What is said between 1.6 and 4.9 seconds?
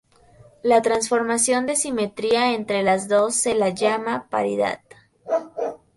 de simetría entre las dos se la llama paridad.